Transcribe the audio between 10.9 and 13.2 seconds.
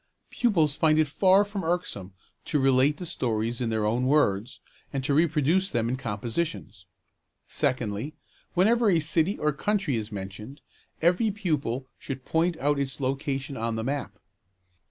every pupil should point out its